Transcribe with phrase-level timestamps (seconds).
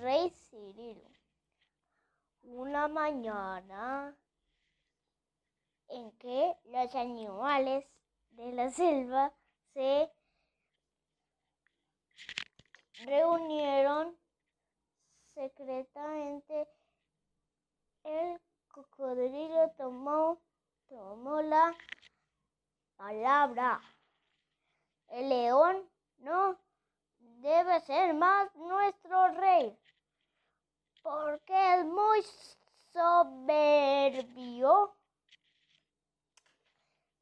[0.00, 1.10] rey Cirilo.
[2.42, 4.16] Una mañana
[5.88, 7.84] en que los animales
[8.30, 9.32] de la selva
[9.74, 10.10] se
[13.04, 14.16] reunieron
[15.34, 16.68] secretamente,
[18.04, 20.40] el cocodrilo tomó,
[20.88, 21.74] tomó la
[22.96, 23.80] palabra.
[25.08, 26.56] El león no
[27.18, 29.76] debe ser más nuestro rey,
[31.02, 32.22] porque es muy
[32.92, 34.94] soberbio.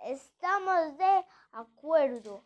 [0.01, 1.25] Estamos de
[1.59, 2.45] acuerdo,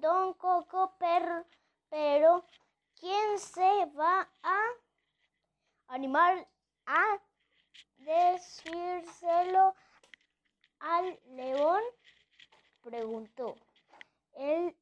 [0.00, 1.44] don Coco, pero,
[1.88, 2.44] pero
[2.98, 4.60] ¿quién se va a
[5.88, 6.46] animar
[6.86, 7.20] a
[7.98, 9.74] decírselo
[10.80, 11.82] al león?
[12.82, 13.56] Preguntó
[14.34, 14.76] el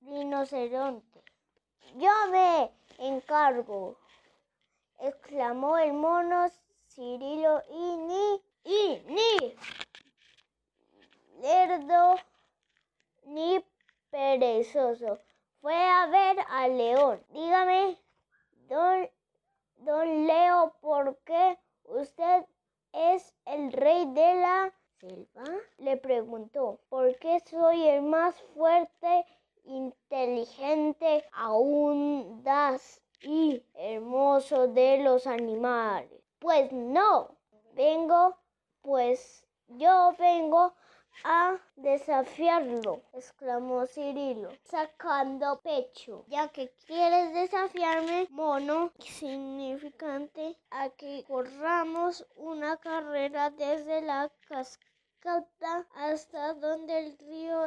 [0.00, 1.22] rinoceronte.
[1.96, 3.96] Yo me encargo,
[4.98, 6.50] exclamó el mono
[6.88, 9.56] Cirilo y ni, y ni,
[11.42, 12.16] lerdo,
[13.24, 13.64] ni
[14.38, 15.20] perezoso.
[15.60, 17.22] Fue a ver al león.
[17.30, 17.98] Dígame,
[18.68, 19.08] don,
[19.76, 22.44] don Leo, ¿por qué usted
[22.92, 25.44] es el rey de la selva?
[25.78, 26.80] Le preguntó.
[26.88, 29.24] ¿Por qué soy el más fuerte
[29.64, 36.20] inteligente, audaz y hermoso de los animales.
[36.40, 37.36] Pues no,
[37.74, 38.36] vengo,
[38.80, 40.74] pues yo vengo
[41.24, 46.24] a desafiarlo, exclamó Cirilo, sacando pecho.
[46.28, 56.54] Ya que quieres desafiarme, mono, significante, a que corramos una carrera desde la cascada hasta
[56.54, 57.66] donde el río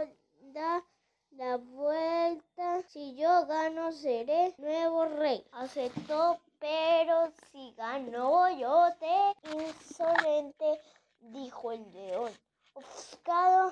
[0.53, 0.83] da
[1.31, 2.81] la vuelta.
[2.89, 5.45] Si yo gano, seré nuevo rey.
[5.51, 10.81] Aceptó, pero si ganó yo te insolente,
[11.19, 12.31] dijo el león.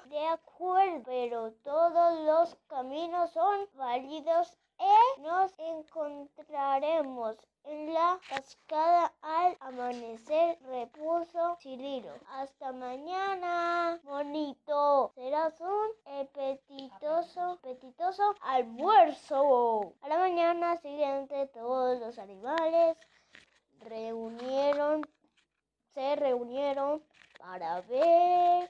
[0.06, 9.58] De acuerdo, pero todos los caminos son válidos y nos encontraremos en la cascada al
[9.60, 12.14] amanecer, repuso Cirilo.
[12.30, 15.12] Hasta mañana, bonito.
[15.16, 15.90] Serás un
[16.22, 19.94] apetitoso, apetitoso almuerzo.
[20.02, 22.98] A la mañana siguiente, todos los animales
[23.80, 25.02] reunieron,
[25.94, 27.04] se reunieron
[27.40, 28.70] para ver.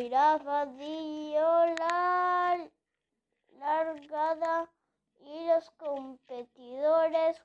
[0.00, 2.70] La jirafa dio la
[3.58, 4.70] largada
[5.18, 7.36] y los competidores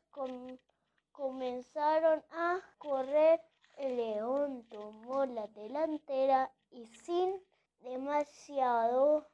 [1.12, 3.42] comenzaron a correr.
[3.76, 7.44] El león tomó la delantera y sin
[7.82, 9.28] demasiado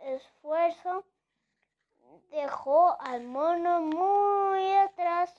[0.00, 1.04] esfuerzo
[2.32, 5.32] dejó al mono muy atrás.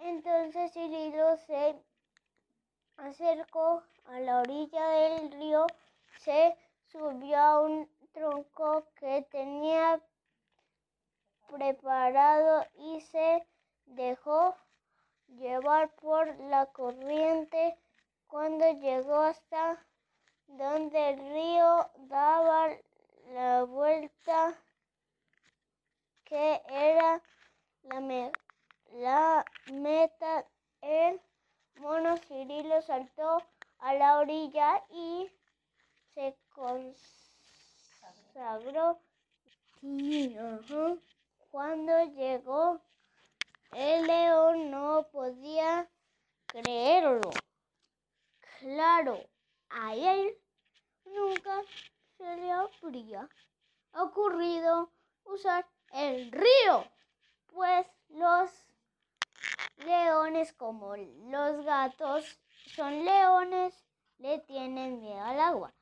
[0.00, 1.80] Entonces Cirilo se
[2.96, 5.66] acercó a la orilla del río,
[6.24, 6.56] se
[6.86, 10.00] subió a un tronco que tenía
[11.48, 13.46] preparado y se
[13.86, 14.56] dejó
[15.26, 17.76] llevar por la corriente.
[18.26, 19.84] Cuando llegó hasta
[20.46, 22.68] donde el río daba
[23.32, 24.54] la vuelta
[26.24, 27.22] que era
[27.82, 28.34] la,
[28.92, 30.46] la meta
[30.80, 31.20] el
[31.76, 33.42] mono Cirilo saltó
[33.78, 35.30] a la orilla y
[36.14, 36.36] se
[38.34, 39.00] consagró
[41.50, 42.80] cuando llegó,
[43.72, 45.88] el león no podía
[46.46, 47.30] creerlo.
[48.60, 49.18] Claro,
[49.70, 50.36] a él
[51.04, 51.62] nunca
[52.16, 53.28] se le habría
[53.94, 54.90] ocurrido
[55.24, 56.86] usar el río,
[57.48, 58.50] pues los
[59.78, 63.84] leones como los gatos son leones,
[64.18, 65.74] le tienen miedo al agua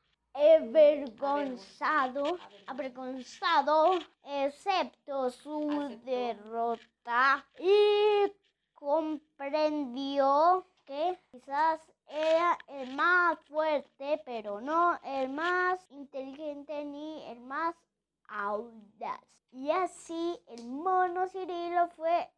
[0.61, 2.37] avergonzado,
[2.67, 8.31] avergonzado, excepto su derrota, y
[8.73, 17.75] comprendió que quizás era el más fuerte, pero no el más inteligente ni el más
[18.27, 19.21] audaz.
[19.51, 22.29] Y así el mono Cirilo fue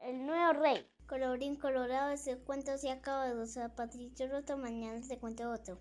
[0.00, 0.88] el nuevo rey.
[1.08, 3.30] Colorín colorado, ese cuento se acaba.
[3.40, 5.78] O sea, Patricio Roto, mañana se cuenta otro.